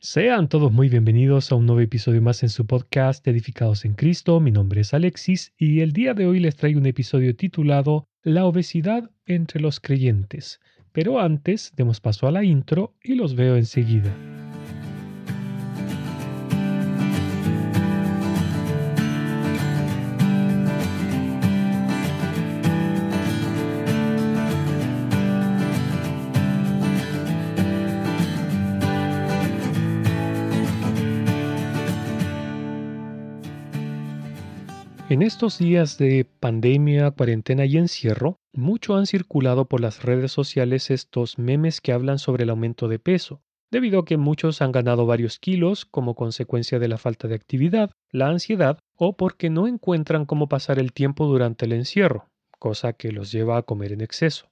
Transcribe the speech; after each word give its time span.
Sean 0.00 0.48
todos 0.48 0.70
muy 0.70 0.88
bienvenidos 0.88 1.50
a 1.50 1.56
un 1.56 1.66
nuevo 1.66 1.80
episodio 1.80 2.22
más 2.22 2.44
en 2.44 2.50
su 2.50 2.66
podcast 2.66 3.26
Edificados 3.26 3.84
en 3.84 3.94
Cristo. 3.94 4.38
Mi 4.38 4.52
nombre 4.52 4.82
es 4.82 4.94
Alexis 4.94 5.52
y 5.58 5.80
el 5.80 5.92
día 5.92 6.14
de 6.14 6.24
hoy 6.24 6.38
les 6.38 6.54
traigo 6.54 6.78
un 6.78 6.86
episodio 6.86 7.34
titulado 7.34 8.06
La 8.22 8.44
obesidad 8.44 9.10
entre 9.26 9.60
los 9.60 9.80
creyentes. 9.80 10.60
Pero 10.92 11.18
antes, 11.18 11.72
demos 11.74 12.00
paso 12.00 12.28
a 12.28 12.30
la 12.30 12.44
intro 12.44 12.94
y 13.02 13.16
los 13.16 13.34
veo 13.34 13.56
enseguida. 13.56 14.14
En 35.10 35.22
estos 35.22 35.58
días 35.58 35.96
de 35.96 36.26
pandemia, 36.26 37.10
cuarentena 37.12 37.64
y 37.64 37.78
encierro, 37.78 38.36
mucho 38.52 38.94
han 38.94 39.06
circulado 39.06 39.64
por 39.64 39.80
las 39.80 40.02
redes 40.02 40.32
sociales 40.32 40.90
estos 40.90 41.38
memes 41.38 41.80
que 41.80 41.92
hablan 41.92 42.18
sobre 42.18 42.44
el 42.44 42.50
aumento 42.50 42.88
de 42.88 42.98
peso, 42.98 43.40
debido 43.70 44.00
a 44.00 44.04
que 44.04 44.18
muchos 44.18 44.60
han 44.60 44.70
ganado 44.70 45.06
varios 45.06 45.38
kilos 45.38 45.86
como 45.86 46.14
consecuencia 46.14 46.78
de 46.78 46.88
la 46.88 46.98
falta 46.98 47.26
de 47.26 47.36
actividad, 47.36 47.90
la 48.10 48.28
ansiedad 48.28 48.80
o 48.96 49.16
porque 49.16 49.48
no 49.48 49.66
encuentran 49.66 50.26
cómo 50.26 50.46
pasar 50.46 50.78
el 50.78 50.92
tiempo 50.92 51.26
durante 51.26 51.64
el 51.64 51.72
encierro, 51.72 52.28
cosa 52.58 52.92
que 52.92 53.10
los 53.10 53.32
lleva 53.32 53.56
a 53.56 53.62
comer 53.62 53.92
en 53.92 54.02
exceso. 54.02 54.50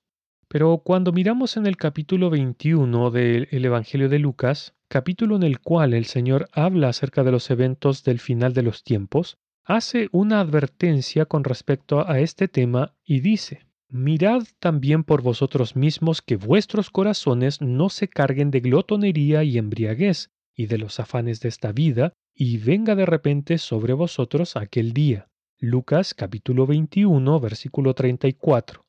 Pero 0.49 0.79
cuando 0.79 1.13
miramos 1.13 1.59
en 1.59 1.67
el 1.67 1.77
capítulo 1.77 2.31
21 2.31 3.11
del 3.11 3.47
Evangelio 3.51 4.09
de 4.09 4.21
Lucas, 4.21 4.75
capítulo 4.89 5.37
en 5.37 5.43
el 5.43 5.61
cual 5.61 5.93
el 5.93 6.07
Señor 6.07 6.49
habla 6.53 6.89
acerca 6.89 7.25
de 7.25 7.33
los 7.33 7.51
eventos 7.51 8.05
del 8.05 8.21
final 8.21 8.55
de 8.55 8.63
los 8.63 8.85
tiempos, 8.85 9.37
hace 9.67 10.09
una 10.13 10.41
advertencia 10.41 11.27
con 11.27 11.43
respecto 11.43 12.09
a 12.09 12.21
este 12.21 12.47
tema 12.47 12.95
y 13.05 13.21
dice, 13.21 13.67
Mirad 13.89 14.45
también 14.61 15.05
por 15.05 15.23
vosotros 15.23 15.77
mismos 15.77 16.23
que 16.23 16.37
vuestros 16.37 16.91
corazones 16.91 17.61
no 17.61 17.89
se 17.89 18.09
carguen 18.09 18.51
de 18.51 18.61
glotonería 18.61 19.43
y 19.43 19.59
embriaguez 19.59 20.31
y 20.55 20.67
de 20.67 20.79
los 20.79 20.99
afanes 21.01 21.41
de 21.41 21.49
esta 21.49 21.73
vida, 21.73 22.13
y 22.35 22.59
venga 22.59 22.95
de 22.95 23.07
repente 23.07 23.59
sobre 23.59 23.93
vosotros 23.93 24.57
aquel 24.57 24.93
día. 24.93 25.29
Lucas 25.59 26.15
capítulo 26.15 26.67
21 26.67 27.41
versículo 27.41 27.95
34. 27.95 28.85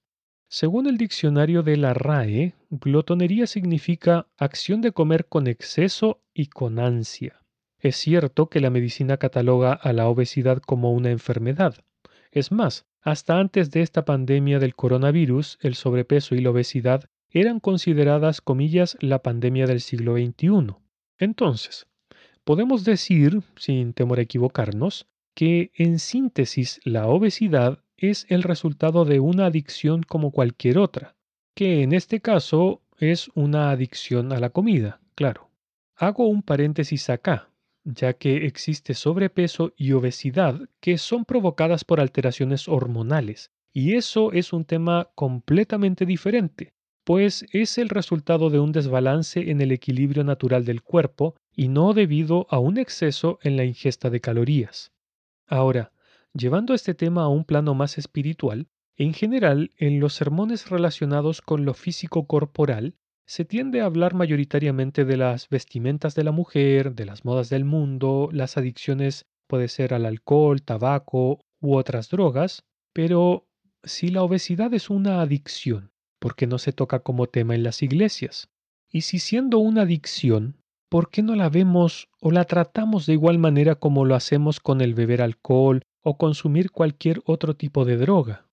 Según 0.50 0.88
el 0.88 0.98
diccionario 0.98 1.64
de 1.64 1.78
la 1.78 1.94
RAE, 1.94 2.54
glotonería 2.70 3.48
significa 3.48 4.28
acción 4.38 4.82
de 4.82 4.92
comer 4.92 5.26
con 5.26 5.48
exceso 5.48 6.22
y 6.34 6.48
con 6.48 6.80
ansia. 6.80 7.42
Es 7.80 7.96
cierto 7.98 8.50
que 8.50 8.60
la 8.60 8.70
medicina 8.70 9.18
cataloga 9.18 9.74
a 9.74 9.94
la 9.94 10.08
obesidad 10.08 10.62
como 10.62 10.94
una 10.94 11.12
enfermedad. 11.12 11.76
Es 12.32 12.52
más, 12.52 12.86
hasta 13.02 13.40
antes 13.40 13.72
de 13.72 13.82
esta 13.82 14.04
pandemia 14.04 14.60
del 14.60 14.76
coronavirus, 14.76 15.60
el 15.62 15.76
sobrepeso 15.76 16.36
y 16.36 16.42
la 16.42 16.50
obesidad 16.50 17.06
eran 17.30 17.60
consideradas, 17.60 18.42
comillas, 18.42 18.98
la 19.00 19.22
pandemia 19.22 19.68
del 19.68 19.82
siglo 19.82 20.16
XXI. 20.16 20.76
Entonces, 21.20 21.88
podemos 22.44 22.84
decir, 22.84 23.42
sin 23.58 23.94
temor 23.94 24.20
a 24.20 24.24
equivocarnos, 24.24 25.08
que 25.36 25.72
en 25.76 26.00
síntesis 26.00 26.80
la 26.84 27.08
obesidad 27.08 27.84
es 27.96 28.26
el 28.30 28.44
resultado 28.44 29.06
de 29.06 29.20
una 29.20 29.46
adicción 29.46 30.04
como 30.04 30.32
cualquier 30.32 30.78
otra, 30.80 31.16
que 31.54 31.84
en 31.84 31.94
este 31.94 32.22
caso 32.22 32.82
es 32.98 33.30
una 33.36 33.70
adicción 33.70 34.32
a 34.32 34.40
la 34.40 34.50
comida, 34.50 35.00
claro. 35.16 35.52
Hago 35.96 36.28
un 36.28 36.44
paréntesis 36.44 37.10
acá, 37.10 37.50
ya 37.88 38.14
que 38.14 38.46
existe 38.46 38.94
sobrepeso 38.94 39.74
y 39.78 39.94
obesidad 39.94 40.60
que 40.82 40.98
son 40.98 41.24
provocadas 41.24 41.86
por 41.86 42.02
alteraciones 42.02 42.68
hormonales, 42.68 43.52
y 43.72 43.96
eso 43.96 44.34
es 44.34 44.52
un 44.52 44.66
tema 44.66 45.10
completamente 45.16 46.06
diferente, 46.06 46.74
pues 47.06 47.46
es 47.54 47.78
el 47.78 47.88
resultado 47.88 48.50
de 48.50 48.60
un 48.60 48.74
desbalance 48.74 49.50
en 49.50 49.62
el 49.62 49.72
equilibrio 49.72 50.26
natural 50.26 50.66
del 50.66 50.82
cuerpo 50.82 51.36
y 51.56 51.70
no 51.70 51.94
debido 51.94 52.46
a 52.50 52.60
un 52.60 52.78
exceso 52.78 53.40
en 53.42 53.56
la 53.56 53.64
ingesta 53.64 54.10
de 54.10 54.20
calorías. 54.20 54.92
Ahora, 55.48 55.94
llevando 56.34 56.74
este 56.74 56.94
tema 56.94 57.24
a 57.24 57.30
un 57.30 57.46
plano 57.46 57.74
más 57.74 57.98
espiritual, 57.98 58.68
en 58.98 59.14
general, 59.14 59.72
en 59.78 60.02
los 60.02 60.14
sermones 60.14 60.70
relacionados 60.70 61.42
con 61.42 61.64
lo 61.64 61.74
físico 61.74 62.28
corporal, 62.28 62.96
se 63.28 63.44
tiende 63.44 63.82
a 63.82 63.86
hablar 63.86 64.14
mayoritariamente 64.14 65.04
de 65.04 65.18
las 65.18 65.50
vestimentas 65.50 66.16
de 66.16 66.24
la 66.24 66.32
mujer, 66.32 66.96
de 66.96 67.06
las 67.06 67.26
modas 67.26 67.50
del 67.50 67.66
mundo, 67.66 68.30
las 68.32 68.56
adicciones 68.56 69.26
puede 69.48 69.68
ser 69.68 69.94
al 69.94 70.06
alcohol, 70.06 70.62
tabaco 70.62 71.42
u 71.60 71.76
otras 71.76 72.10
drogas, 72.10 72.64
pero 72.94 73.46
si 73.84 74.08
la 74.08 74.24
obesidad 74.24 74.74
es 74.74 74.90
una 74.90 75.22
adicción, 75.22 75.92
¿por 76.20 76.36
qué 76.36 76.48
no 76.48 76.58
se 76.58 76.72
toca 76.72 77.00
como 77.00 77.28
tema 77.28 77.54
en 77.54 77.64
las 77.64 77.84
iglesias? 77.84 78.50
Y 78.90 79.02
si 79.02 79.20
siendo 79.20 79.60
una 79.60 79.82
adicción, 79.82 80.56
¿por 80.90 81.10
qué 81.10 81.22
no 81.22 81.36
la 81.36 81.50
vemos 81.50 82.08
o 82.22 82.32
la 82.32 82.46
tratamos 82.46 83.06
de 83.06 83.14
igual 83.14 83.40
manera 83.40 83.76
como 83.76 84.06
lo 84.06 84.16
hacemos 84.16 84.62
con 84.62 84.80
el 84.80 84.94
beber 84.94 85.22
alcohol 85.22 85.82
o 86.02 86.18
consumir 86.18 86.72
cualquier 86.72 87.22
otro 87.26 87.58
tipo 87.58 87.84
de 87.84 87.98
droga? 87.98 88.47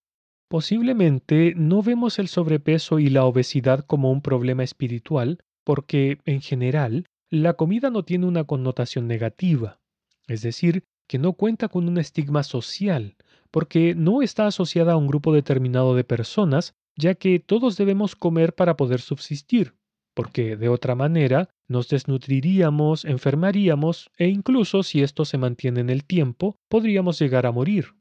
Posiblemente 0.49 1.55
no 1.57 1.83
vemos 1.83 2.19
el 2.19 2.29
sobrepeso 2.29 2.99
y 2.99 3.09
la 3.09 3.25
obesidad 3.25 3.85
como 3.85 4.11
un 4.11 4.21
problema 4.21 4.63
espiritual 4.63 5.39
porque, 5.65 6.19
en 6.27 6.41
general, 6.41 7.07
la 7.31 7.55
comida 7.55 7.91
no 7.91 8.05
tiene 8.05 8.27
una 8.27 8.45
connotación 8.45 9.09
negativa, 9.09 9.81
es 10.29 10.43
decir, 10.43 10.85
que 11.09 11.19
no 11.19 11.33
cuenta 11.33 11.69
con 11.69 11.89
un 11.89 11.99
estigma 11.99 12.43
social, 12.43 13.17
porque 13.51 13.95
no 13.95 14.23
está 14.23 14.47
asociada 14.47 14.93
a 14.93 14.97
un 14.97 15.07
grupo 15.07 15.33
determinado 15.33 15.95
de 15.95 16.05
personas, 16.05 16.75
ya 16.97 17.15
que 17.15 17.41
todos 17.41 17.77
debemos 17.77 18.15
comer 18.15 18.55
para 18.55 18.77
poder 18.77 19.01
subsistir, 19.01 19.75
porque 20.15 20.57
de 20.57 20.69
otra 20.69 20.95
manera 20.95 21.49
nos 21.67 21.89
desnutriríamos, 21.89 23.05
enfermaríamos 23.05 24.11
e 24.17 24.29
incluso 24.29 24.83
si 24.83 25.03
esto 25.03 25.25
se 25.25 25.39
mantiene 25.39 25.81
en 25.81 25.91
el 25.91 26.05
tiempo, 26.05 26.57
podríamos 26.69 27.19
llegar 27.19 27.47
a 27.47 27.53
morir. 27.53 27.95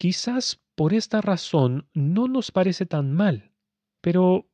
Quizás 0.00 0.58
por 0.76 0.94
esta 0.94 1.20
razón 1.20 1.86
no 1.92 2.26
nos 2.26 2.52
parece 2.52 2.86
tan 2.86 3.12
mal. 3.12 3.52
Pero, 4.00 4.46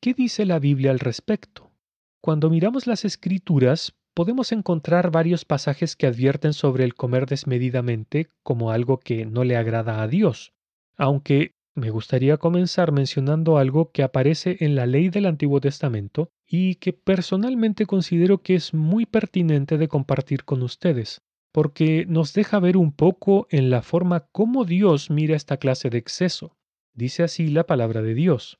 ¿qué 0.00 0.14
dice 0.14 0.46
la 0.46 0.60
Biblia 0.60 0.92
al 0.92 1.00
respecto? 1.00 1.72
Cuando 2.20 2.48
miramos 2.50 2.86
las 2.86 3.04
escrituras, 3.04 3.96
podemos 4.14 4.52
encontrar 4.52 5.10
varios 5.10 5.44
pasajes 5.44 5.96
que 5.96 6.06
advierten 6.06 6.52
sobre 6.52 6.84
el 6.84 6.94
comer 6.94 7.26
desmedidamente 7.26 8.28
como 8.44 8.70
algo 8.70 9.00
que 9.00 9.26
no 9.26 9.42
le 9.42 9.56
agrada 9.56 10.02
a 10.02 10.06
Dios, 10.06 10.52
aunque 10.96 11.56
me 11.74 11.90
gustaría 11.90 12.36
comenzar 12.36 12.92
mencionando 12.92 13.58
algo 13.58 13.90
que 13.90 14.04
aparece 14.04 14.58
en 14.60 14.76
la 14.76 14.86
ley 14.86 15.08
del 15.08 15.26
Antiguo 15.26 15.60
Testamento 15.60 16.30
y 16.46 16.76
que 16.76 16.92
personalmente 16.92 17.86
considero 17.86 18.38
que 18.38 18.54
es 18.54 18.72
muy 18.72 19.06
pertinente 19.06 19.78
de 19.78 19.88
compartir 19.88 20.44
con 20.44 20.62
ustedes 20.62 21.22
porque 21.52 22.06
nos 22.08 22.32
deja 22.32 22.58
ver 22.58 22.76
un 22.76 22.92
poco 22.92 23.46
en 23.50 23.70
la 23.70 23.82
forma 23.82 24.20
como 24.32 24.64
Dios 24.64 25.10
mira 25.10 25.36
esta 25.36 25.58
clase 25.58 25.90
de 25.90 25.98
exceso. 25.98 26.56
Dice 26.94 27.22
así 27.22 27.48
la 27.48 27.64
palabra 27.64 28.02
de 28.02 28.14
Dios. 28.14 28.58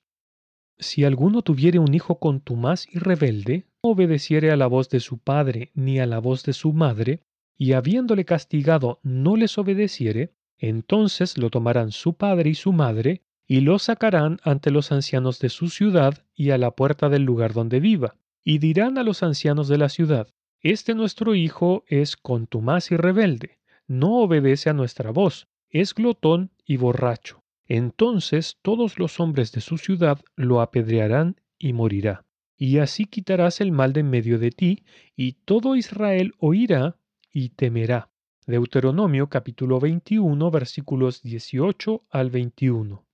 Si 0.79 1.05
alguno 1.05 1.43
tuviere 1.43 1.79
un 1.79 1.95
hijo 1.95 2.19
contumaz 2.19 2.87
y 2.93 2.99
rebelde, 2.99 3.67
no 3.83 3.91
obedeciere 3.91 4.51
a 4.51 4.57
la 4.57 4.67
voz 4.67 4.89
de 4.91 5.01
su 5.01 5.19
padre 5.19 5.71
ni 5.75 5.99
a 5.99 6.07
la 6.07 6.19
voz 6.19 6.45
de 6.45 6.53
su 6.53 6.73
madre, 6.73 7.23
y 7.57 7.73
habiéndole 7.73 8.25
castigado 8.25 9.01
no 9.03 9.37
les 9.37 9.57
obedeciere, 9.59 10.35
entonces 10.59 11.39
lo 11.39 11.51
tomarán 11.51 11.93
su 11.93 12.15
padre 12.15 12.51
y 12.51 12.55
su 12.55 12.73
madre, 12.73 13.23
y 13.47 13.61
lo 13.61 13.79
sacarán 13.79 14.39
ante 14.45 14.71
los 14.71 14.93
ancianos 14.93 15.39
de 15.39 15.49
su 15.49 15.69
ciudad 15.69 16.25
y 16.35 16.51
a 16.51 16.59
la 16.59 16.73
puerta 16.73 17.09
del 17.09 17.23
lugar 17.23 17.53
donde 17.53 17.81
viva, 17.81 18.17
y 18.45 18.59
dirán 18.59 18.99
a 18.99 19.03
los 19.03 19.23
ancianos 19.23 19.69
de 19.69 19.79
la 19.79 19.89
ciudad, 19.89 20.29
este 20.63 20.95
nuestro 20.95 21.35
hijo 21.35 21.85
es 21.87 22.17
contumaz 22.17 22.91
y 22.91 22.97
rebelde, 22.97 23.59
no 23.87 24.19
obedece 24.19 24.71
a 24.71 24.73
nuestra 24.73 25.11
voz, 25.11 25.49
es 25.71 25.95
glotón 25.95 26.51
y 26.65 26.77
borracho. 26.77 27.43
Entonces 27.67 28.59
todos 28.63 28.99
los 28.99 29.21
hombres 29.21 29.53
de 29.53 29.61
su 29.61 29.79
ciudad 29.79 30.21
lo 30.37 30.61
apedrearán 30.61 31.41
y 31.59 31.73
morirá. 31.73 32.25
Y 32.57 32.79
así 32.79 33.07
quitarás 33.07 33.61
el 33.61 33.73
mal 33.73 33.93
de 33.93 34.01
en 34.01 34.11
medio 34.11 34.39
de 34.39 34.51
ti, 34.51 34.85
y 35.17 35.33
todo 35.33 35.75
Israel 35.75 36.35
oirá 36.39 36.97
y 37.33 37.51
temerá. 37.51 38.11
Deuteronomio 38.47 39.29
capítulo 39.29 39.81
21 39.81 40.51
versículos 40.51 41.23
18 41.23 42.05
al 42.11 42.31
21. 42.31 43.05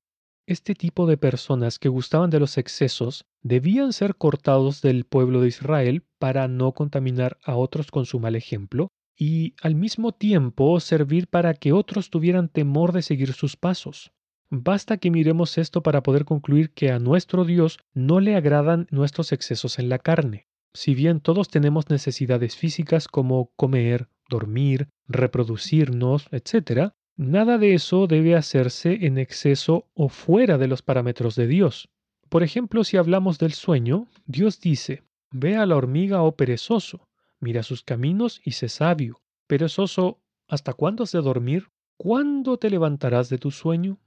Este 0.49 0.75
tipo 0.75 1.07
de 1.07 1.19
personas 1.19 1.79
que 1.79 1.91
gustaban 1.91 2.31
de 2.31 2.41
los 2.41 2.57
excesos 2.57 3.27
debían 3.43 3.93
ser 3.93 4.17
cortados 4.17 4.81
del 4.81 5.05
pueblo 5.05 5.43
de 5.43 5.49
Israel 5.49 6.07
para 6.19 6.49
no 6.49 6.73
contaminar 6.73 7.37
a 7.45 7.55
otros 7.55 7.91
con 7.91 8.07
su 8.07 8.19
mal 8.19 8.35
ejemplo 8.35 8.89
y 9.15 9.57
al 9.61 9.75
mismo 9.75 10.13
tiempo 10.13 10.81
servir 10.81 11.29
para 11.29 11.53
que 11.53 11.75
otros 11.75 12.09
tuvieran 12.09 12.49
temor 12.49 12.93
de 12.93 13.03
seguir 13.03 13.35
sus 13.35 13.59
pasos. 13.59 14.13
Basta 14.49 14.97
que 14.97 15.11
miremos 15.11 15.59
esto 15.59 15.83
para 15.83 16.03
poder 16.03 16.25
concluir 16.25 16.73
que 16.73 16.93
a 16.93 16.99
nuestro 16.99 17.45
Dios 17.45 17.79
no 17.93 18.19
le 18.19 18.35
agradan 18.35 18.87
nuestros 18.91 19.33
excesos 19.33 19.79
en 19.79 19.91
la 19.91 19.99
carne. 19.99 20.49
Si 20.73 20.95
bien 20.95 21.21
todos 21.21 21.51
tenemos 21.51 21.91
necesidades 21.91 22.57
físicas 22.57 23.07
como 23.07 23.53
comer, 23.55 24.09
dormir, 24.31 24.89
reproducirnos, 25.09 26.27
etc., 26.31 26.95
nada 27.19 27.59
de 27.59 27.75
eso 27.75 28.07
debe 28.07 28.37
hacerse 28.37 29.07
en 29.07 29.19
exceso 29.19 29.87
o 29.95 30.09
fuera 30.09 30.57
de 30.57 30.69
los 30.69 30.83
parámetros 30.83 31.35
de 31.35 31.49
Dios. 31.49 31.91
Por 32.29 32.43
ejemplo, 32.43 32.85
si 32.85 32.97
hablamos 32.97 33.39
del 33.39 33.53
sueño, 33.53 34.07
Dios 34.27 34.61
dice, 34.61 35.03
Ve 35.31 35.57
a 35.57 35.67
la 35.67 35.77
hormiga, 35.77 36.23
oh 36.23 36.37
perezoso, 36.37 37.09
mira 37.41 37.63
sus 37.63 37.83
caminos 37.83 38.41
y 38.45 38.53
sé 38.53 38.69
sabio. 38.69 39.21
Perezoso, 39.47 40.21
¿hasta 40.49 40.73
cuándo 40.73 41.03
has 41.03 41.13
de 41.13 41.21
dormir? 41.21 41.69
¿Cuándo 41.99 42.57
te 42.57 42.71
levantarás 42.71 43.29
de 43.29 43.39
tu 43.39 43.51
sueño? 43.51 43.99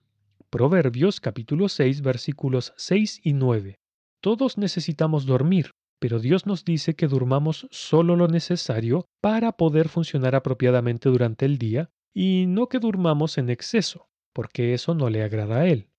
Proverbios 0.50 1.19
capítulo 1.19 1.68
6 1.69 2.02
versículos 2.02 2.74
6 2.78 3.22
y 3.24 3.34
9. 3.34 3.75
Todos 4.22 4.58
necesitamos 4.58 5.25
dormir, 5.25 5.72
pero 6.00 6.19
Dios 6.19 6.46
nos 6.46 6.63
dice 6.63 6.96
que 6.96 7.08
durmamos 7.08 7.68
solo 7.72 8.16
lo 8.16 8.28
necesario 8.28 9.06
para 9.19 9.52
poder 9.52 9.90
funcionar 9.90 10.36
apropiadamente 10.36 11.10
durante 11.10 11.46
el 11.46 11.58
día 11.58 11.90
y 12.13 12.46
no 12.48 12.68
que 12.68 12.80
durmamos 12.80 13.38
en 13.38 13.50
exceso, 13.50 14.10
porque 14.34 14.74
eso 14.74 14.96
no 14.96 15.10
le 15.10 15.24
agrada 15.24 15.62
a 15.62 15.68
Él. 15.68 15.90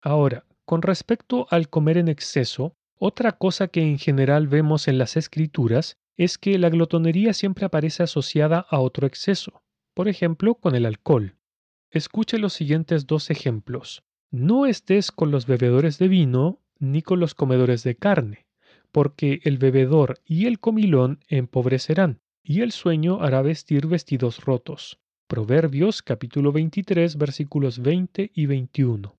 Ahora, 0.00 0.44
con 0.64 0.82
respecto 0.82 1.46
al 1.50 1.68
comer 1.68 1.98
en 1.98 2.08
exceso, 2.08 2.76
otra 2.96 3.32
cosa 3.32 3.68
que 3.68 3.82
en 3.82 3.98
general 3.98 4.48
vemos 4.48 4.88
en 4.88 4.98
las 4.98 5.16
escrituras 5.16 5.98
es 6.16 6.38
que 6.38 6.58
la 6.58 6.70
glotonería 6.70 7.32
siempre 7.32 7.64
aparece 7.66 8.02
asociada 8.02 8.66
a 8.70 8.78
otro 8.78 9.06
exceso, 9.06 9.62
por 9.94 10.08
ejemplo, 10.08 10.54
con 10.54 10.74
el 10.74 10.86
alcohol. 10.86 11.36
Escuche 11.90 12.38
los 12.38 12.52
siguientes 12.52 13.06
dos 13.06 13.30
ejemplos. 13.30 14.02
No 14.30 14.66
estés 14.66 15.12
con 15.12 15.30
los 15.30 15.46
bebedores 15.46 15.98
de 15.98 16.08
vino 16.08 16.60
ni 16.78 17.02
con 17.02 17.20
los 17.20 17.34
comedores 17.34 17.82
de 17.82 17.96
carne, 17.96 18.46
porque 18.92 19.40
el 19.44 19.58
bebedor 19.58 20.20
y 20.24 20.46
el 20.46 20.58
comilón 20.58 21.20
empobrecerán, 21.28 22.20
y 22.42 22.60
el 22.60 22.72
sueño 22.72 23.22
hará 23.22 23.42
vestir 23.42 23.86
vestidos 23.86 24.44
rotos. 24.44 25.01
Proverbios 25.32 26.02
capítulo 26.02 26.52
23 26.52 27.16
versículos 27.16 27.78
20 27.78 28.32
y 28.34 28.44
21. 28.44 29.16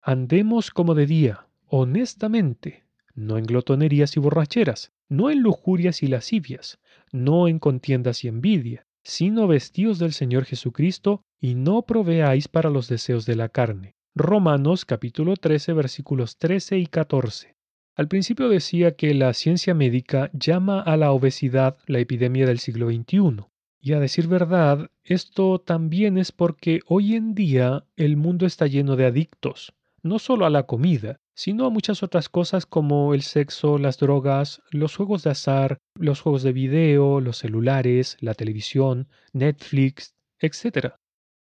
Andemos 0.00 0.70
como 0.70 0.94
de 0.94 1.04
día, 1.04 1.48
honestamente, 1.66 2.84
no 3.16 3.38
en 3.38 3.44
glotonerías 3.44 4.16
y 4.16 4.20
borracheras, 4.20 4.92
no 5.08 5.30
en 5.30 5.42
lujurias 5.42 6.04
y 6.04 6.06
lascivias, 6.06 6.78
no 7.10 7.48
en 7.48 7.58
contiendas 7.58 8.22
y 8.22 8.28
envidia, 8.28 8.86
sino 9.02 9.48
vestidos 9.48 9.98
del 9.98 10.12
Señor 10.12 10.44
Jesucristo 10.44 11.24
y 11.40 11.56
no 11.56 11.82
proveáis 11.82 12.46
para 12.46 12.70
los 12.70 12.86
deseos 12.86 13.26
de 13.26 13.34
la 13.34 13.48
carne. 13.48 13.96
Romanos 14.14 14.84
capítulo 14.84 15.34
13 15.34 15.72
versículos 15.72 16.36
13 16.36 16.78
y 16.78 16.86
14. 16.86 17.56
Al 17.96 18.06
principio 18.06 18.48
decía 18.48 18.94
que 18.94 19.12
la 19.12 19.34
ciencia 19.34 19.74
médica 19.74 20.30
llama 20.32 20.80
a 20.80 20.96
la 20.96 21.10
obesidad 21.10 21.78
la 21.88 21.98
epidemia 21.98 22.46
del 22.46 22.60
siglo 22.60 22.92
XXI. 22.92 23.48
Y 23.80 23.92
a 23.92 24.00
decir 24.00 24.26
verdad, 24.26 24.90
esto 25.04 25.60
también 25.60 26.18
es 26.18 26.32
porque 26.32 26.80
hoy 26.86 27.14
en 27.14 27.34
día 27.34 27.84
el 27.96 28.16
mundo 28.16 28.44
está 28.44 28.66
lleno 28.66 28.96
de 28.96 29.06
adictos, 29.06 29.72
no 30.02 30.18
solo 30.18 30.46
a 30.46 30.50
la 30.50 30.64
comida, 30.64 31.20
sino 31.34 31.66
a 31.66 31.70
muchas 31.70 32.02
otras 32.02 32.28
cosas 32.28 32.66
como 32.66 33.14
el 33.14 33.22
sexo, 33.22 33.78
las 33.78 33.98
drogas, 33.98 34.60
los 34.72 34.96
juegos 34.96 35.22
de 35.22 35.30
azar, 35.30 35.78
los 35.94 36.20
juegos 36.20 36.42
de 36.42 36.52
video, 36.52 37.20
los 37.20 37.38
celulares, 37.38 38.16
la 38.20 38.34
televisión, 38.34 39.08
Netflix, 39.32 40.16
etc. 40.40 40.94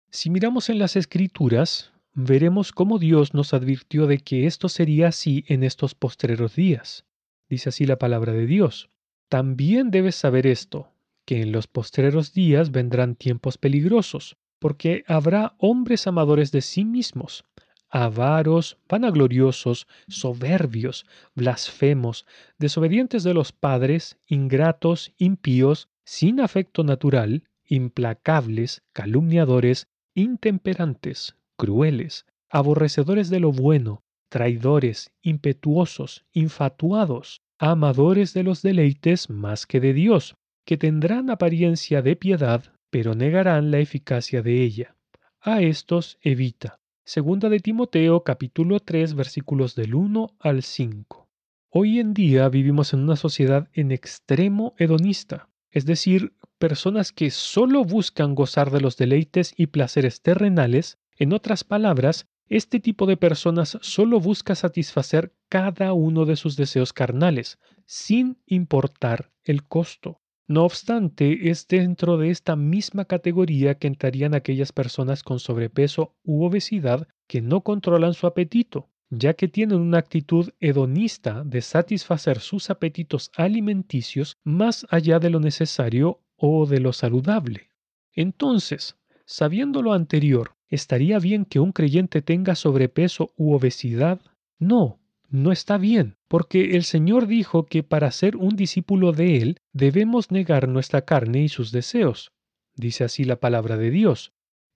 Si 0.10 0.32
miramos 0.32 0.70
en 0.70 0.80
las 0.80 0.96
escrituras, 0.96 1.94
veremos 2.14 2.72
cómo 2.72 2.98
Dios 2.98 3.36
nos 3.36 3.54
advirtió 3.54 4.08
de 4.08 4.18
que 4.18 4.48
esto 4.48 4.70
sería 4.70 5.10
así 5.10 5.46
en 5.48 5.64
estos 5.64 5.94
postreros 5.94 6.56
días. 6.56 7.06
Dice 7.50 7.70
así 7.70 7.86
la 7.86 7.98
palabra 7.98 8.34
de 8.34 8.48
Dios. 8.48 8.90
También 9.30 9.92
debes 9.92 10.16
saber 10.16 10.48
esto, 10.48 10.93
que 11.26 11.42
en 11.42 11.52
los 11.52 11.68
postreros 11.68 12.34
días 12.34 12.72
vendrán 12.72 13.16
tiempos 13.16 13.58
peligrosos, 13.58 14.38
porque 14.60 15.04
habrá 15.08 15.56
hombres 15.58 16.08
amadores 16.08 16.52
de 16.52 16.62
sí 16.62 16.86
mismos, 16.86 17.46
avaros, 17.90 18.80
vanagloriosos, 18.90 19.88
soberbios, 20.08 21.06
blasfemos, 21.36 22.26
desobedientes 22.58 23.24
de 23.24 23.34
los 23.34 23.52
padres, 23.52 24.18
ingratos, 24.28 25.14
impíos, 25.18 25.90
sin 26.04 26.40
afecto 26.40 26.84
natural, 26.84 27.44
implacables, 27.66 28.82
calumniadores, 28.94 29.88
intemperantes, 30.16 31.36
crueles, 31.56 32.26
aborrecedores 32.50 33.30
de 33.30 33.40
lo 33.40 33.52
bueno, 33.52 34.04
traidores, 34.30 35.12
impetuosos, 35.22 36.26
infatuados, 36.32 37.42
amadores 37.60 38.34
de 38.34 38.44
los 38.44 38.62
deleites 38.62 39.30
más 39.30 39.68
que 39.68 39.80
de 39.80 39.94
Dios, 39.94 40.36
que 40.66 40.78
tendrán 40.78 41.30
apariencia 41.30 42.02
de 42.02 42.16
piedad, 42.16 42.74
pero 42.90 43.16
negarán 43.16 43.72
la 43.72 43.80
eficacia 43.80 44.42
de 44.42 44.62
ella. 44.62 44.96
A 45.42 45.62
estos 45.62 46.18
evita 46.22 46.80
Segunda 47.06 47.50
de 47.50 47.60
Timoteo 47.60 48.24
capítulo 48.24 48.80
3 48.80 49.16
versículos 49.16 49.76
del 49.76 49.94
1 49.94 50.38
al 50.40 50.64
5. 50.64 51.28
Hoy 51.70 52.00
en 52.00 52.14
día 52.14 52.48
vivimos 52.48 52.94
en 52.94 53.02
una 53.02 53.18
sociedad 53.18 53.68
en 53.74 53.92
extremo 53.92 54.74
hedonista, 54.78 55.50
es 55.70 55.86
decir, 55.86 56.34
personas 56.60 57.12
que 57.12 57.30
solo 57.30 57.84
buscan 57.84 58.36
gozar 58.36 58.72
de 58.72 58.80
los 58.80 58.96
deleites 58.96 59.54
y 59.58 59.68
placeres 59.68 60.22
terrenales, 60.22 60.98
en 61.18 61.34
otras 61.34 61.66
palabras, 61.66 62.26
este 62.48 62.80
tipo 62.80 63.06
de 63.06 63.18
personas 63.18 63.78
solo 63.82 64.22
busca 64.22 64.56
satisfacer 64.56 65.34
cada 65.50 65.92
uno 65.92 66.24
de 66.24 66.38
sus 66.38 66.56
deseos 66.56 66.94
carnales, 66.94 67.60
sin 67.86 68.38
importar 68.46 69.34
el 69.44 69.66
costo. 69.66 70.22
No 70.48 70.66
obstante, 70.66 71.50
es 71.50 71.68
dentro 71.68 72.18
de 72.18 72.30
esta 72.30 72.56
misma 72.56 73.06
categoría 73.06 73.76
que 73.76 73.88
entrarían 73.88 74.36
aquellas 74.36 74.72
personas 74.72 75.24
con 75.24 75.40
sobrepeso 75.40 76.16
u 76.24 76.44
obesidad 76.44 77.08
que 77.28 77.42
no 77.42 77.62
controlan 77.62 78.14
su 78.14 78.28
apetito, 78.28 78.90
ya 79.10 79.36
que 79.36 79.48
tienen 79.48 79.80
una 79.80 80.00
actitud 80.00 80.50
hedonista 80.60 81.44
de 81.46 81.62
satisfacer 81.62 82.40
sus 82.40 82.70
apetitos 82.70 83.32
alimenticios 83.36 84.38
más 84.44 84.86
allá 84.90 85.20
de 85.20 85.30
lo 85.30 85.40
necesario 85.40 86.20
o 86.36 86.66
de 86.66 86.80
lo 86.80 86.92
saludable. 86.92 87.70
Entonces, 88.12 88.98
sabiendo 89.26 89.82
lo 89.82 89.94
anterior, 89.94 90.56
¿estaría 90.68 91.20
bien 91.20 91.46
que 91.46 91.60
un 91.60 91.72
creyente 91.72 92.22
tenga 92.22 92.56
sobrepeso 92.56 93.32
u 93.38 93.54
obesidad? 93.54 94.20
No, 94.60 95.00
no 95.34 95.52
está 95.52 95.80
bien, 95.80 96.16
porque 96.28 96.76
el 96.76 96.84
Señor 96.84 97.26
dijo 97.26 97.66
que 97.66 97.82
para 97.82 98.12
ser 98.12 98.38
un 98.38 98.56
discípulo 98.56 99.14
de 99.14 99.38
Él 99.38 99.58
debemos 99.74 100.30
negar 100.30 100.68
nuestra 100.68 101.06
carne 101.06 101.42
y 101.42 101.50
sus 101.50 101.72
deseos. 101.72 102.32
Dice 102.76 103.04
así 103.04 103.24
la 103.24 103.40
palabra 103.40 103.76
de 103.78 103.90
Dios. 103.90 104.32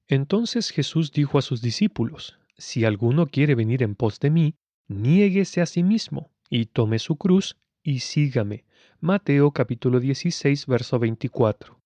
Entonces 0.08 0.72
Jesús 0.72 1.12
dijo 1.12 1.38
a 1.38 1.44
sus 1.44 1.62
discípulos, 1.62 2.40
Si 2.58 2.86
alguno 2.86 3.28
quiere 3.28 3.54
venir 3.54 3.84
en 3.84 3.94
pos 3.94 4.20
de 4.20 4.32
mí, 4.32 4.56
niéguese 4.88 5.62
a 5.62 5.68
sí 5.68 5.84
mismo, 5.84 6.32
y 6.50 6.66
tome 6.66 6.98
su 6.98 7.18
cruz, 7.18 7.58
y 7.84 8.00
sígame. 8.00 8.66
Mateo 9.00 9.52
capítulo 9.52 10.00
16, 10.00 10.66
verso 10.66 10.98
24. 10.98 11.80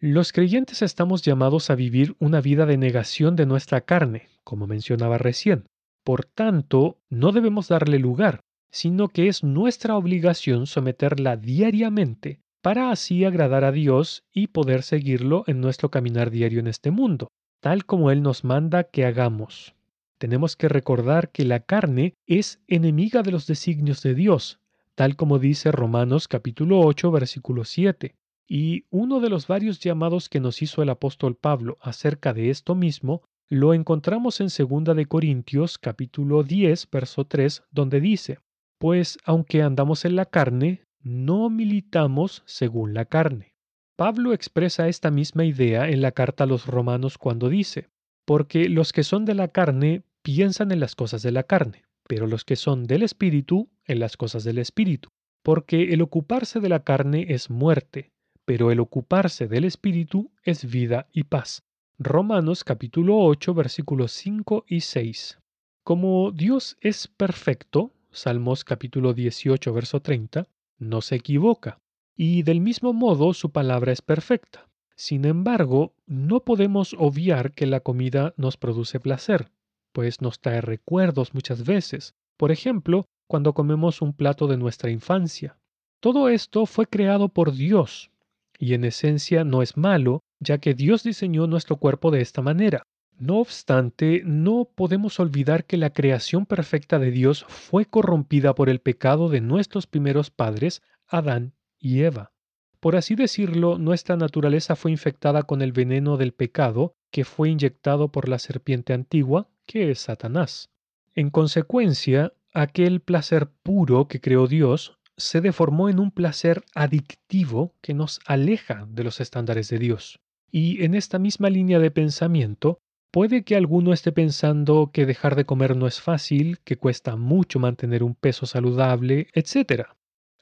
Los 0.00 0.32
creyentes 0.32 0.82
estamos 0.82 1.22
llamados 1.22 1.70
a 1.70 1.76
vivir 1.76 2.16
una 2.18 2.40
vida 2.40 2.66
de 2.66 2.78
negación 2.78 3.36
de 3.36 3.46
nuestra 3.46 3.82
carne, 3.82 4.28
como 4.42 4.66
mencionaba 4.66 5.18
recién. 5.18 5.66
Por 6.04 6.24
tanto, 6.24 6.98
no 7.10 7.32
debemos 7.32 7.68
darle 7.68 7.98
lugar, 7.98 8.40
sino 8.70 9.08
que 9.08 9.28
es 9.28 9.44
nuestra 9.44 9.96
obligación 9.96 10.66
someterla 10.66 11.36
diariamente 11.36 12.40
para 12.62 12.90
así 12.90 13.24
agradar 13.24 13.64
a 13.64 13.72
Dios 13.72 14.24
y 14.32 14.48
poder 14.48 14.82
seguirlo 14.82 15.44
en 15.46 15.60
nuestro 15.60 15.90
caminar 15.90 16.30
diario 16.30 16.60
en 16.60 16.68
este 16.68 16.90
mundo, 16.90 17.28
tal 17.60 17.84
como 17.84 18.10
Él 18.10 18.22
nos 18.22 18.44
manda 18.44 18.84
que 18.84 19.04
hagamos. 19.04 19.74
Tenemos 20.18 20.56
que 20.56 20.68
recordar 20.68 21.30
que 21.30 21.44
la 21.44 21.60
carne 21.60 22.14
es 22.26 22.60
enemiga 22.68 23.22
de 23.22 23.32
los 23.32 23.46
designios 23.46 24.02
de 24.02 24.14
Dios, 24.14 24.60
tal 24.94 25.16
como 25.16 25.38
dice 25.38 25.72
Romanos 25.72 26.28
capítulo 26.28 26.80
8 26.80 27.10
versículo 27.10 27.64
7. 27.64 28.14
Y 28.46 28.84
uno 28.90 29.20
de 29.20 29.30
los 29.30 29.48
varios 29.48 29.80
llamados 29.80 30.28
que 30.28 30.38
nos 30.38 30.62
hizo 30.62 30.82
el 30.82 30.90
apóstol 30.90 31.36
Pablo 31.36 31.78
acerca 31.80 32.32
de 32.32 32.50
esto 32.50 32.74
mismo 32.74 33.22
lo 33.48 33.74
encontramos 33.74 34.40
en 34.40 34.46
2 34.46 34.96
de 34.96 35.06
Corintios 35.06 35.76
capítulo 35.78 36.42
10, 36.42 36.88
verso 36.90 37.26
3, 37.26 37.64
donde 37.70 38.00
dice, 38.00 38.38
Pues 38.78 39.18
aunque 39.24 39.62
andamos 39.62 40.04
en 40.04 40.16
la 40.16 40.26
carne, 40.26 40.84
no 41.00 41.50
militamos 41.50 42.42
según 42.46 42.94
la 42.94 43.04
carne. 43.04 43.54
Pablo 43.96 44.32
expresa 44.32 44.88
esta 44.88 45.10
misma 45.10 45.44
idea 45.44 45.88
en 45.88 46.00
la 46.00 46.12
carta 46.12 46.44
a 46.44 46.46
los 46.46 46.66
romanos 46.66 47.18
cuando 47.18 47.48
dice, 47.48 47.90
Porque 48.24 48.68
los 48.68 48.92
que 48.92 49.04
son 49.04 49.24
de 49.24 49.34
la 49.34 49.48
carne 49.48 50.04
piensan 50.22 50.72
en 50.72 50.80
las 50.80 50.96
cosas 50.96 51.22
de 51.22 51.32
la 51.32 51.42
carne, 51.42 51.84
pero 52.08 52.26
los 52.26 52.44
que 52.44 52.56
son 52.56 52.84
del 52.84 53.02
espíritu 53.02 53.70
en 53.84 53.98
las 53.98 54.16
cosas 54.16 54.44
del 54.44 54.58
espíritu. 54.58 55.10
Porque 55.42 55.92
el 55.92 56.00
ocuparse 56.02 56.60
de 56.60 56.68
la 56.68 56.84
carne 56.84 57.26
es 57.28 57.50
muerte, 57.50 58.12
pero 58.44 58.70
el 58.70 58.80
ocuparse 58.80 59.48
del 59.48 59.64
espíritu 59.64 60.32
es 60.44 60.70
vida 60.70 61.08
y 61.12 61.24
paz. 61.24 61.64
Romanos 62.04 62.64
capítulo 62.64 63.18
8 63.18 63.54
versículos 63.54 64.10
5 64.12 64.64
y 64.66 64.80
6. 64.80 65.38
Como 65.84 66.32
Dios 66.32 66.76
es 66.80 67.06
perfecto, 67.06 67.92
Salmos 68.10 68.64
capítulo 68.64 69.14
18 69.14 69.72
verso 69.72 70.00
30, 70.00 70.48
no 70.78 71.00
se 71.00 71.14
equivoca, 71.14 71.78
y 72.16 72.42
del 72.42 72.60
mismo 72.60 72.92
modo 72.92 73.34
su 73.34 73.52
palabra 73.52 73.92
es 73.92 74.02
perfecta. 74.02 74.68
Sin 74.96 75.24
embargo, 75.24 75.94
no 76.06 76.40
podemos 76.40 76.94
obviar 76.98 77.52
que 77.52 77.66
la 77.66 77.80
comida 77.80 78.34
nos 78.36 78.56
produce 78.56 78.98
placer, 78.98 79.52
pues 79.92 80.20
nos 80.20 80.40
trae 80.40 80.60
recuerdos 80.60 81.34
muchas 81.34 81.64
veces. 81.64 82.14
Por 82.36 82.50
ejemplo, 82.50 83.04
cuando 83.28 83.54
comemos 83.54 84.02
un 84.02 84.12
plato 84.12 84.48
de 84.48 84.56
nuestra 84.56 84.90
infancia. 84.90 85.56
Todo 86.00 86.28
esto 86.28 86.66
fue 86.66 86.86
creado 86.86 87.28
por 87.28 87.52
Dios, 87.52 88.10
y 88.58 88.74
en 88.74 88.84
esencia 88.84 89.44
no 89.44 89.62
es 89.62 89.76
malo, 89.76 90.20
ya 90.42 90.58
que 90.58 90.74
Dios 90.74 91.02
diseñó 91.02 91.46
nuestro 91.46 91.76
cuerpo 91.76 92.10
de 92.10 92.20
esta 92.20 92.42
manera. 92.42 92.86
No 93.18 93.38
obstante, 93.38 94.22
no 94.24 94.68
podemos 94.74 95.20
olvidar 95.20 95.64
que 95.64 95.76
la 95.76 95.90
creación 95.90 96.44
perfecta 96.46 96.98
de 96.98 97.10
Dios 97.10 97.44
fue 97.48 97.84
corrompida 97.84 98.54
por 98.54 98.68
el 98.68 98.80
pecado 98.80 99.28
de 99.28 99.40
nuestros 99.40 99.86
primeros 99.86 100.30
padres, 100.30 100.82
Adán 101.06 101.54
y 101.78 102.00
Eva. 102.00 102.32
Por 102.80 102.96
así 102.96 103.14
decirlo, 103.14 103.78
nuestra 103.78 104.16
naturaleza 104.16 104.74
fue 104.74 104.90
infectada 104.90 105.44
con 105.44 105.62
el 105.62 105.70
veneno 105.70 106.16
del 106.16 106.32
pecado 106.32 106.96
que 107.12 107.24
fue 107.24 107.50
inyectado 107.50 108.10
por 108.10 108.28
la 108.28 108.40
serpiente 108.40 108.92
antigua, 108.92 109.48
que 109.66 109.90
es 109.92 110.00
Satanás. 110.00 110.70
En 111.14 111.30
consecuencia, 111.30 112.32
aquel 112.52 113.00
placer 113.00 113.48
puro 113.62 114.08
que 114.08 114.20
creó 114.20 114.48
Dios 114.48 114.98
se 115.16 115.40
deformó 115.40 115.88
en 115.90 116.00
un 116.00 116.10
placer 116.10 116.64
adictivo 116.74 117.76
que 117.82 117.94
nos 117.94 118.18
aleja 118.26 118.86
de 118.88 119.04
los 119.04 119.20
estándares 119.20 119.68
de 119.68 119.78
Dios. 119.78 120.18
Y 120.52 120.84
en 120.84 120.94
esta 120.94 121.18
misma 121.18 121.48
línea 121.48 121.78
de 121.78 121.90
pensamiento, 121.90 122.78
puede 123.10 123.42
que 123.42 123.56
alguno 123.56 123.94
esté 123.94 124.12
pensando 124.12 124.90
que 124.92 125.06
dejar 125.06 125.34
de 125.34 125.46
comer 125.46 125.74
no 125.74 125.86
es 125.86 126.00
fácil, 126.00 126.60
que 126.60 126.76
cuesta 126.76 127.16
mucho 127.16 127.58
mantener 127.58 128.02
un 128.02 128.14
peso 128.14 128.44
saludable, 128.44 129.28
etc. 129.32 129.86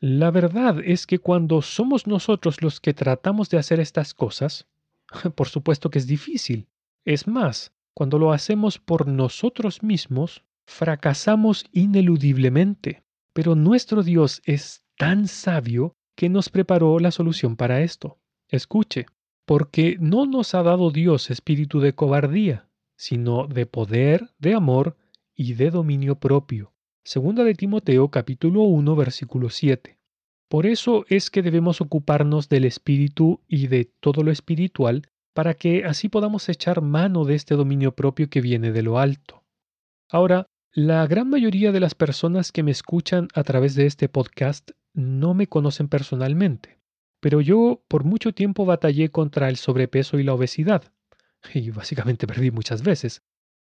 La 0.00 0.32
verdad 0.32 0.80
es 0.84 1.06
que 1.06 1.20
cuando 1.20 1.62
somos 1.62 2.08
nosotros 2.08 2.60
los 2.60 2.80
que 2.80 2.92
tratamos 2.92 3.50
de 3.50 3.58
hacer 3.58 3.78
estas 3.78 4.12
cosas, 4.12 4.66
por 5.36 5.48
supuesto 5.48 5.90
que 5.90 6.00
es 6.00 6.08
difícil. 6.08 6.66
Es 7.04 7.28
más, 7.28 7.72
cuando 7.94 8.18
lo 8.18 8.32
hacemos 8.32 8.78
por 8.78 9.06
nosotros 9.06 9.82
mismos, 9.82 10.42
fracasamos 10.66 11.66
ineludiblemente. 11.72 13.04
Pero 13.32 13.54
nuestro 13.54 14.02
Dios 14.02 14.42
es 14.44 14.82
tan 14.96 15.28
sabio 15.28 15.94
que 16.16 16.28
nos 16.28 16.48
preparó 16.48 16.98
la 16.98 17.12
solución 17.12 17.56
para 17.56 17.80
esto. 17.80 18.18
Escuche, 18.48 19.06
porque 19.50 19.96
no 19.98 20.26
nos 20.26 20.54
ha 20.54 20.62
dado 20.62 20.92
Dios 20.92 21.28
espíritu 21.28 21.80
de 21.80 21.92
cobardía, 21.92 22.68
sino 22.96 23.48
de 23.48 23.66
poder, 23.66 24.30
de 24.38 24.54
amor 24.54 24.96
y 25.34 25.54
de 25.54 25.72
dominio 25.72 26.20
propio. 26.20 26.72
Segunda 27.02 27.42
de 27.42 27.54
Timoteo 27.54 28.12
capítulo 28.12 28.62
1 28.62 28.94
versículo 28.94 29.50
7. 29.50 29.98
Por 30.48 30.66
eso 30.66 31.04
es 31.08 31.30
que 31.30 31.42
debemos 31.42 31.80
ocuparnos 31.80 32.48
del 32.48 32.64
espíritu 32.64 33.40
y 33.48 33.66
de 33.66 33.86
todo 33.86 34.22
lo 34.22 34.30
espiritual 34.30 35.08
para 35.34 35.54
que 35.54 35.84
así 35.84 36.08
podamos 36.08 36.48
echar 36.48 36.80
mano 36.80 37.24
de 37.24 37.34
este 37.34 37.56
dominio 37.56 37.96
propio 37.96 38.30
que 38.30 38.40
viene 38.40 38.70
de 38.70 38.84
lo 38.84 39.00
alto. 39.00 39.42
Ahora, 40.08 40.46
la 40.72 41.04
gran 41.08 41.28
mayoría 41.28 41.72
de 41.72 41.80
las 41.80 41.96
personas 41.96 42.52
que 42.52 42.62
me 42.62 42.70
escuchan 42.70 43.26
a 43.34 43.42
través 43.42 43.74
de 43.74 43.86
este 43.86 44.08
podcast 44.08 44.70
no 44.94 45.34
me 45.34 45.48
conocen 45.48 45.88
personalmente, 45.88 46.79
pero 47.20 47.40
yo 47.40 47.82
por 47.88 48.04
mucho 48.04 48.32
tiempo 48.32 48.64
batallé 48.64 49.10
contra 49.10 49.48
el 49.48 49.56
sobrepeso 49.56 50.18
y 50.18 50.24
la 50.24 50.34
obesidad, 50.34 50.92
y 51.54 51.70
básicamente 51.70 52.26
perdí 52.26 52.50
muchas 52.50 52.82
veces. 52.82 53.22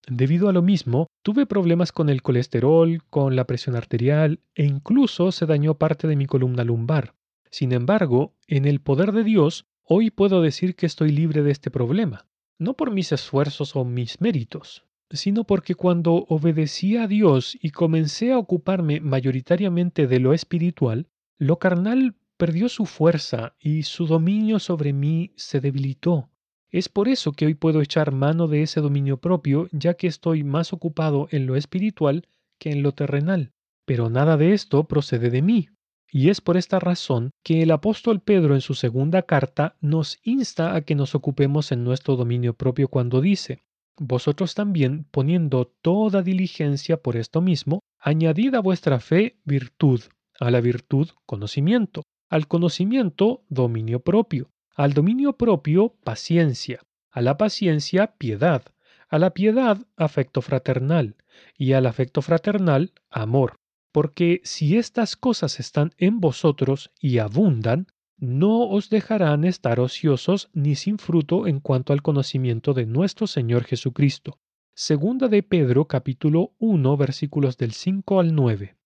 Debido 0.08 0.50
a 0.50 0.54
lo 0.54 0.62
mismo, 0.62 1.08
tuve 1.24 1.46
problemas 1.46 1.92
con 1.92 2.10
el 2.10 2.22
colesterol, 2.22 3.04
con 3.10 3.36
la 3.36 3.46
presión 3.46 3.76
arterial 3.76 4.40
e 4.56 4.66
incluso 4.66 5.32
se 5.32 5.46
dañó 5.46 5.76
parte 5.76 6.08
de 6.08 6.16
mi 6.16 6.26
columna 6.26 6.64
lumbar. 6.64 7.16
Sin 7.52 7.74
embargo, 7.74 8.36
en 8.48 8.66
el 8.66 8.80
poder 8.80 9.12
de 9.12 9.24
Dios, 9.24 9.66
hoy 9.84 10.10
puedo 10.10 10.42
decir 10.42 10.76
que 10.76 10.86
estoy 10.86 11.12
libre 11.12 11.44
de 11.44 11.52
este 11.52 11.70
problema, 11.70 12.28
no 12.58 12.76
por 12.76 12.92
mis 12.92 13.12
esfuerzos 13.12 13.76
o 13.76 13.84
mis 13.84 14.22
méritos, 14.22 14.86
sino 15.12 15.44
porque 15.44 15.76
cuando 15.76 16.26
obedecí 16.30 16.98
a 16.98 17.08
Dios 17.08 17.58
y 17.60 17.72
comencé 17.72 18.32
a 18.32 18.38
ocuparme 18.38 19.00
mayoritariamente 19.00 20.08
de 20.08 20.20
lo 20.20 20.34
espiritual, 20.34 21.08
lo 21.38 21.58
carnal 21.58 22.16
perdió 22.40 22.70
su 22.70 22.86
fuerza 22.86 23.58
y 23.60 23.84
su 23.84 24.08
dominio 24.08 24.60
sobre 24.60 24.94
mí 24.94 25.34
se 25.36 25.60
debilitó. 25.60 26.30
Es 26.72 26.88
por 26.88 27.10
eso 27.10 27.34
que 27.34 27.46
hoy 27.46 27.54
puedo 27.54 27.82
echar 27.82 28.14
mano 28.14 28.48
de 28.48 28.62
ese 28.62 28.80
dominio 28.80 29.18
propio, 29.18 29.68
ya 29.74 29.96
que 29.96 30.08
estoy 30.08 30.46
más 30.46 30.72
ocupado 30.72 31.28
en 31.32 31.46
lo 31.46 31.58
espiritual 31.58 32.30
que 32.58 32.72
en 32.72 32.82
lo 32.82 32.94
terrenal. 32.94 33.52
Pero 33.86 34.10
nada 34.10 34.38
de 34.38 34.54
esto 34.54 34.86
procede 34.86 35.30
de 35.30 35.42
mí. 35.42 35.68
Y 36.10 36.30
es 36.30 36.40
por 36.40 36.56
esta 36.56 36.80
razón 36.80 37.32
que 37.44 37.62
el 37.62 37.72
apóstol 37.72 38.22
Pedro 38.22 38.56
en 38.56 38.62
su 38.62 38.74
segunda 38.74 39.24
carta 39.24 39.76
nos 39.82 40.20
insta 40.24 40.76
a 40.76 40.82
que 40.82 40.96
nos 40.96 41.16
ocupemos 41.16 41.74
en 41.74 41.84
nuestro 41.84 42.16
dominio 42.16 42.54
propio 42.54 42.88
cuando 42.88 43.20
dice, 43.20 43.64
vosotros 43.98 44.56
también, 44.56 45.06
poniendo 45.12 45.74
toda 45.82 46.22
diligencia 46.22 47.02
por 47.02 47.18
esto 47.18 47.42
mismo, 47.42 47.82
añadid 48.00 48.56
a 48.56 48.62
vuestra 48.62 49.02
fe 49.02 49.42
virtud, 49.44 50.04
a 50.40 50.50
la 50.52 50.62
virtud 50.62 51.10
conocimiento, 51.26 52.04
al 52.30 52.48
conocimiento 52.48 53.44
dominio 53.50 54.00
propio, 54.00 54.52
al 54.76 54.94
dominio 54.94 55.34
propio 55.34 55.96
paciencia, 56.04 56.82
a 57.12 57.22
la 57.22 57.38
paciencia 57.38 58.16
piedad, 58.18 58.64
a 59.10 59.20
la 59.20 59.32
piedad 59.32 59.80
afecto 59.98 60.42
fraternal, 60.42 61.16
y 61.58 61.74
al 61.74 61.86
afecto 61.86 62.22
fraternal 62.22 62.94
amor. 63.10 63.56
Porque 63.92 64.42
si 64.44 64.78
estas 64.78 65.16
cosas 65.16 65.60
están 65.60 65.92
en 65.98 66.20
vosotros 66.20 66.92
y 67.00 67.18
abundan, 67.18 67.88
no 68.18 68.68
os 68.68 68.90
dejarán 68.90 69.46
estar 69.46 69.80
ociosos 69.80 70.50
ni 70.54 70.76
sin 70.76 70.98
fruto 70.98 71.48
en 71.48 71.60
cuanto 71.60 71.94
al 71.94 72.02
conocimiento 72.02 72.74
de 72.74 72.86
nuestro 72.86 73.28
Señor 73.28 73.64
Jesucristo. 73.64 74.38
Segunda 74.74 75.28
de 75.28 75.42
Pedro 75.42 75.86
capítulo 75.86 76.54
1 76.60 76.98
versículos 76.98 77.58
del 77.58 77.72
5 77.72 78.20
al 78.20 78.36
9. 78.36 78.79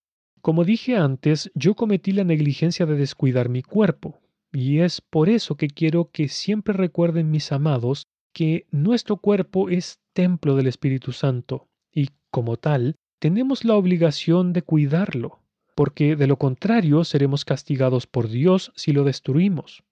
Como 0.44 0.64
dije 0.66 0.96
antes, 0.96 1.52
yo 1.56 1.74
cometí 1.74 2.12
la 2.12 2.24
negligencia 2.24 2.86
de 2.86 2.96
descuidar 2.96 3.50
mi 3.50 3.64
cuerpo, 3.64 4.22
y 4.52 4.78
es 4.80 5.02
por 5.02 5.28
eso 5.28 5.56
que 5.56 5.68
quiero 5.68 6.12
que 6.12 6.28
siempre 6.28 6.76
recuerden 6.76 7.32
mis 7.32 7.52
amados 7.52 8.06
que 8.32 8.68
nuestro 8.70 9.18
cuerpo 9.18 9.70
es 9.70 9.98
templo 10.14 10.56
del 10.56 10.68
Espíritu 10.68 11.14
Santo, 11.14 11.68
y 11.92 12.10
como 12.30 12.58
tal, 12.58 12.98
tenemos 13.20 13.66
la 13.66 13.74
obligación 13.74 14.54
de 14.54 14.62
cuidarlo 14.62 15.40
porque 15.76 16.16
de 16.16 16.28
lo 16.28 16.38
contrario 16.38 17.04
seremos 17.04 17.46
castigados 17.46 18.08
por 18.08 18.30
Dios 18.30 18.72
si 18.76 18.94
lo 18.94 19.04
destruimos. 19.04 19.84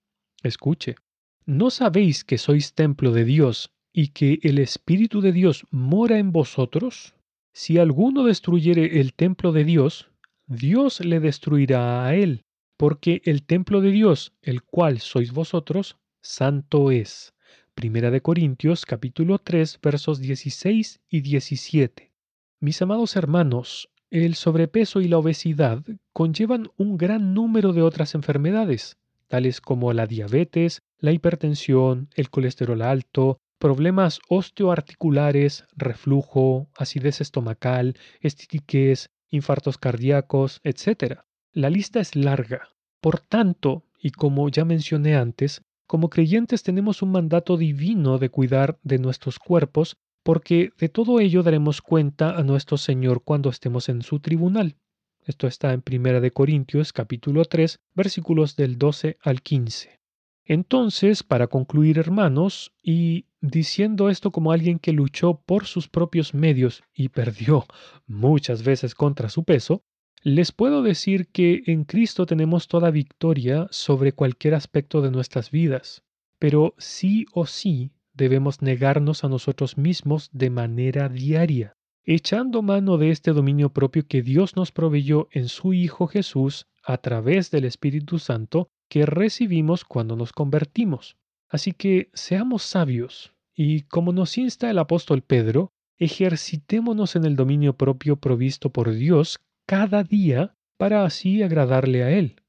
Escuche, 0.42 0.96
¿no 1.44 1.70
sabéis 1.70 2.24
que 2.24 2.38
sois 2.38 2.74
templo 2.74 3.12
de 3.12 3.24
Dios 3.24 3.72
y 3.92 4.08
que 4.08 4.38
el 4.42 4.58
Espíritu 4.58 5.20
de 5.20 5.32
Dios 5.32 5.66
mora 5.70 6.18
en 6.18 6.32
vosotros? 6.32 7.14
Si 7.52 7.78
alguno 7.78 8.24
destruyere 8.24 9.00
el 9.00 9.12
templo 9.12 9.52
de 9.52 9.64
Dios, 9.64 10.10
Dios 10.46 11.00
le 11.00 11.20
destruirá 11.20 12.04
a 12.04 12.14
él, 12.14 12.44
porque 12.76 13.22
el 13.24 13.44
templo 13.44 13.80
de 13.80 13.90
Dios, 13.90 14.32
el 14.42 14.62
cual 14.62 14.98
sois 14.98 15.32
vosotros, 15.32 15.96
santo 16.20 16.90
es. 16.90 17.32
Primera 17.74 18.10
de 18.10 18.20
Corintios 18.20 18.84
capítulo 18.84 19.38
3 19.38 19.78
versos 19.82 20.20
16 20.20 21.00
y 21.08 21.20
17. 21.20 22.12
Mis 22.60 22.82
amados 22.82 23.16
hermanos, 23.16 23.88
el 24.10 24.34
sobrepeso 24.34 25.00
y 25.00 25.08
la 25.08 25.18
obesidad 25.18 25.82
conllevan 26.12 26.68
un 26.76 26.98
gran 26.98 27.34
número 27.34 27.72
de 27.72 27.82
otras 27.82 28.14
enfermedades, 28.14 28.98
tales 29.28 29.60
como 29.60 29.92
la 29.92 30.06
diabetes, 30.06 30.82
la 30.98 31.12
hipertensión, 31.12 32.10
el 32.14 32.28
colesterol 32.28 32.82
alto, 32.82 33.38
problemas 33.58 34.20
osteoarticulares, 34.28 35.64
reflujo, 35.76 36.68
acidez 36.76 37.20
estomacal, 37.20 37.96
estitiques, 38.20 39.08
infartos 39.32 39.78
cardíacos, 39.78 40.60
etc. 40.62 41.22
La 41.52 41.70
lista 41.70 41.98
es 41.98 42.14
larga. 42.14 42.68
Por 43.00 43.18
tanto, 43.18 43.84
y 44.00 44.10
como 44.10 44.48
ya 44.48 44.64
mencioné 44.64 45.16
antes, 45.16 45.62
como 45.88 46.08
creyentes 46.08 46.62
tenemos 46.62 47.02
un 47.02 47.10
mandato 47.10 47.56
divino 47.56 48.18
de 48.18 48.28
cuidar 48.28 48.78
de 48.84 48.98
nuestros 48.98 49.40
cuerpos 49.40 49.96
porque 50.22 50.70
de 50.78 50.88
todo 50.88 51.18
ello 51.18 51.42
daremos 51.42 51.82
cuenta 51.82 52.36
a 52.36 52.44
nuestro 52.44 52.76
Señor 52.76 53.24
cuando 53.24 53.50
estemos 53.50 53.88
en 53.88 54.02
su 54.02 54.20
tribunal. 54.20 54.76
Esto 55.24 55.46
está 55.46 55.72
en 55.72 55.82
Primera 55.82 56.20
de 56.20 56.30
Corintios 56.30 56.92
capítulo 56.92 57.44
3, 57.44 57.80
versículos 57.94 58.56
del 58.56 58.78
12 58.78 59.18
al 59.20 59.42
15. 59.42 60.01
Entonces, 60.44 61.22
para 61.22 61.46
concluir, 61.46 61.98
hermanos, 61.98 62.72
y 62.82 63.26
diciendo 63.40 64.08
esto 64.08 64.30
como 64.32 64.52
alguien 64.52 64.78
que 64.78 64.92
luchó 64.92 65.40
por 65.46 65.66
sus 65.66 65.88
propios 65.88 66.34
medios 66.34 66.82
y 66.94 67.08
perdió 67.08 67.64
muchas 68.06 68.62
veces 68.64 68.94
contra 68.94 69.28
su 69.28 69.44
peso, 69.44 69.84
les 70.24 70.52
puedo 70.52 70.82
decir 70.82 71.28
que 71.28 71.62
en 71.66 71.84
Cristo 71.84 72.26
tenemos 72.26 72.68
toda 72.68 72.90
victoria 72.90 73.66
sobre 73.70 74.12
cualquier 74.12 74.54
aspecto 74.54 75.00
de 75.00 75.10
nuestras 75.10 75.50
vidas, 75.50 76.04
pero 76.38 76.74
sí 76.78 77.26
o 77.32 77.46
sí 77.46 77.92
debemos 78.14 78.62
negarnos 78.62 79.24
a 79.24 79.28
nosotros 79.28 79.78
mismos 79.78 80.28
de 80.32 80.50
manera 80.50 81.08
diaria. 81.08 81.74
echando 82.04 82.62
mano 82.62 82.98
de 82.98 83.10
este 83.10 83.32
dominio 83.32 83.72
propio 83.72 84.06
que 84.06 84.22
Dios 84.22 84.56
nos 84.56 84.72
proveyó 84.72 85.28
en 85.30 85.48
su 85.48 85.72
Hijo 85.72 86.08
Jesús 86.08 86.66
a 86.84 86.98
través 86.98 87.52
del 87.52 87.64
Espíritu 87.64 88.18
Santo 88.18 88.70
que 88.92 89.06
recibimos 89.06 89.86
cuando 89.86 90.16
nos 90.16 90.34
convertimos. 90.34 91.16
Así 91.48 91.72
que 91.72 92.10
seamos 92.12 92.62
sabios 92.62 93.32
y, 93.54 93.84
como 93.84 94.12
nos 94.12 94.36
insta 94.36 94.68
el 94.68 94.78
apóstol 94.78 95.22
Pedro, 95.22 95.72
ejercitémonos 95.96 97.16
en 97.16 97.24
el 97.24 97.34
dominio 97.34 97.78
propio 97.78 98.16
provisto 98.16 98.68
por 98.68 98.92
Dios 98.92 99.40
cada 99.64 100.04
día 100.04 100.58
para 100.76 101.06
así 101.06 101.42
agradarle 101.42 102.02
a 102.02 102.10
Él. 102.10 102.42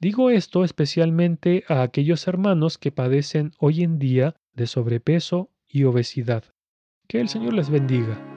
Digo 0.00 0.30
esto 0.30 0.64
especialmente 0.64 1.62
a 1.68 1.82
aquellos 1.82 2.26
hermanos 2.26 2.78
que 2.78 2.90
padecen 2.90 3.52
hoy 3.60 3.84
en 3.84 4.00
día 4.00 4.34
de 4.54 4.66
sobrepeso 4.66 5.52
y 5.68 5.84
obesidad. 5.84 6.42
Que 7.06 7.20
el 7.20 7.28
Señor 7.28 7.54
les 7.54 7.70
bendiga. 7.70 8.35